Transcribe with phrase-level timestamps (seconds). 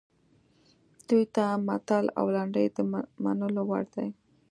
[1.07, 2.77] دوی ته متل او لنډۍ د
[3.23, 4.07] منلو وړ دي